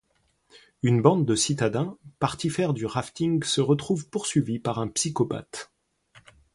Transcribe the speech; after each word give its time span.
Une 0.81 0.99
bande 0.99 1.27
de 1.27 1.35
citadins 1.35 1.95
partis 2.17 2.49
faire 2.49 2.73
du 2.73 2.87
rafting 2.87 3.43
se 3.43 3.61
retrouve 3.61 4.07
poursuivie 4.09 4.57
par 4.57 4.79
un 4.79 4.87
psychopathe. 4.87 5.71